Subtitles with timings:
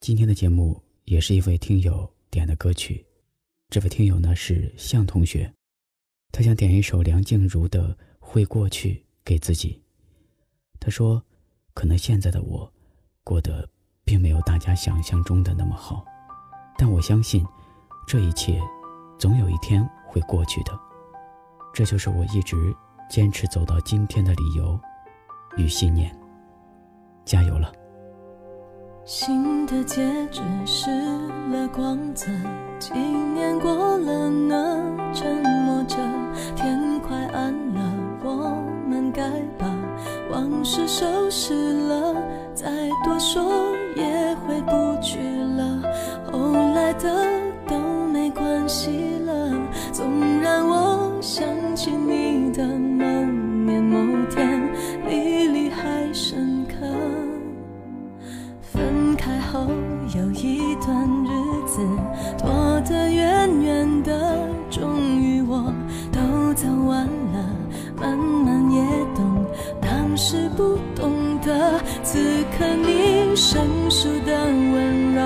[0.00, 3.04] 今天的节目也是一位听友点的歌曲，
[3.68, 5.52] 这位听友呢是向同学，
[6.30, 9.82] 他想点一首梁静茹的《会过去》给自己。
[10.78, 11.20] 他说
[11.74, 12.72] ：“可能现在的我，
[13.24, 13.68] 过得
[14.04, 16.04] 并没有大家想象中的那么好，
[16.78, 17.44] 但我相信，
[18.06, 18.62] 这一切，
[19.18, 20.78] 总有一天会过去的。
[21.74, 22.56] 这就是我一直
[23.10, 24.80] 坚持走到今天的理由
[25.56, 26.16] 与信念。
[27.24, 27.72] 加油了！”
[29.08, 30.90] 新的戒指失
[31.50, 32.26] 了光泽，
[32.78, 34.76] 几年过了呢？
[35.14, 35.96] 沉默着，
[36.54, 37.80] 天快暗了，
[38.22, 39.22] 我们该
[39.56, 39.66] 把
[40.30, 41.54] 往事收拾
[41.88, 42.14] 了。
[42.54, 42.68] 再
[43.02, 43.47] 多说
[59.52, 59.66] 后
[60.14, 61.28] 有一段日
[61.66, 61.80] 子，
[62.38, 65.72] 躲得远远的，终于我
[66.12, 67.48] 都走完了，
[68.00, 68.82] 慢慢也
[69.14, 69.46] 懂
[69.80, 71.80] 当时不懂的。
[72.02, 72.18] 此
[72.56, 75.22] 刻你生疏的温柔，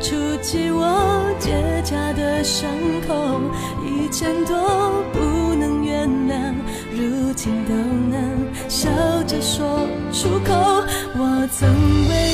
[0.00, 1.52] 触及我结
[1.84, 2.70] 痂的伤
[3.06, 3.40] 口，
[3.84, 4.54] 以前都
[5.12, 6.54] 不能原谅，
[6.92, 8.90] 如今都能笑
[9.26, 10.52] 着说出口。
[11.14, 11.68] 我曾
[12.08, 12.31] 为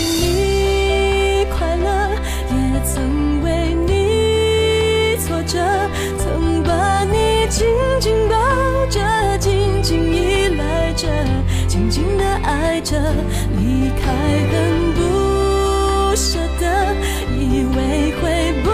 [12.61, 12.99] 爱着，
[13.57, 14.13] 离开
[14.51, 16.65] 很不舍得，
[17.37, 18.67] 以为会崩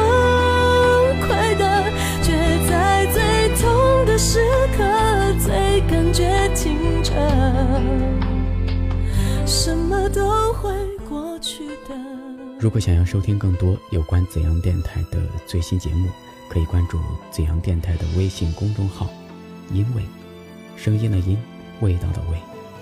[1.21, 1.63] 溃的，
[2.23, 2.33] 却
[2.69, 3.23] 在最
[3.61, 4.41] 痛的时
[4.77, 4.83] 刻，
[5.39, 7.13] 最感觉清澈。
[9.47, 10.73] 什么都会
[11.09, 11.95] 过去的。
[12.59, 16.09] 如果想要收听更多有关怎样电台的最新节目，
[16.49, 16.99] 可以关注
[17.31, 19.11] 怎样电台的微信公众号
[19.73, 20.03] “因为”，
[20.77, 21.39] 声音的音，
[21.81, 22.39] 味道的味，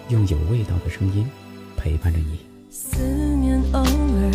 [0.09, 1.27] 用有味道的声音
[1.77, 2.39] 陪伴着你。
[2.71, 3.05] 思
[3.37, 4.31] 念偶尔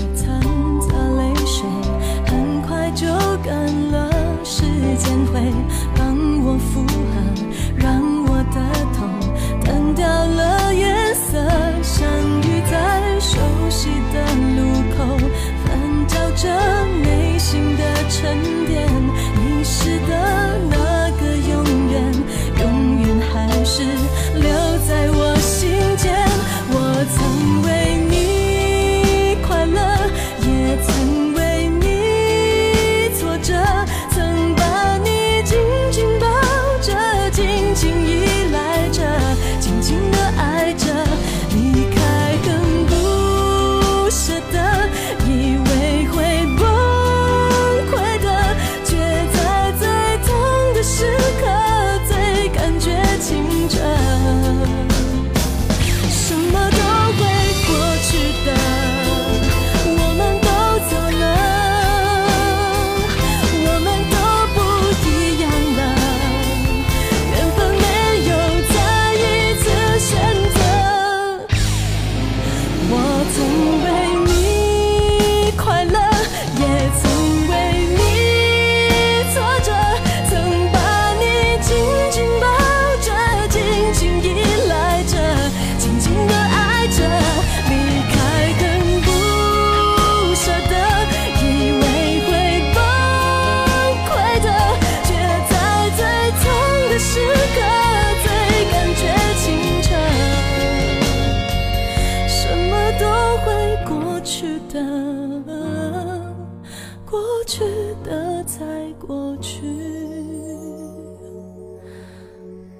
[107.05, 107.63] 过去
[108.03, 109.61] 的在过去，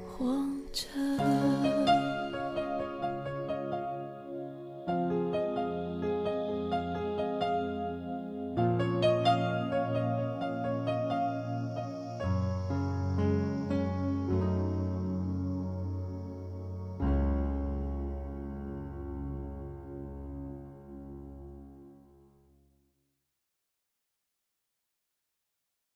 [0.06, 0.25] 活
[0.72, 1.16] 着。